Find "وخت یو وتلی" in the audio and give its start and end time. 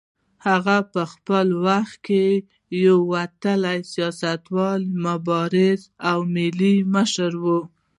1.67-3.79